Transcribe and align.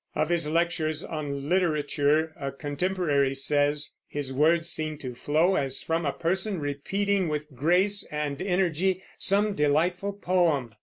Of 0.15 0.29
his 0.29 0.49
lectures 0.49 1.03
on 1.03 1.47
literature 1.47 2.33
a 2.35 2.51
contemporary 2.51 3.35
says: 3.35 3.91
"His 4.07 4.33
words 4.33 4.67
seem 4.67 4.97
to 4.97 5.13
flow 5.13 5.53
as 5.55 5.83
from 5.83 6.07
a 6.07 6.11
person 6.11 6.59
repeating 6.59 7.27
with 7.27 7.53
grace 7.53 8.03
and 8.11 8.41
energy 8.41 9.03
some 9.19 9.53
delightful 9.53 10.13
poem." 10.13 10.73